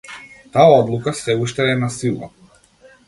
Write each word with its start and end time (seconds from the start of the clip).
Таа 0.53 0.71
одлука 0.77 1.13
сѐ 1.19 1.37
уште 1.43 1.69
е 1.75 1.77
на 1.85 1.91
сила. 1.99 2.31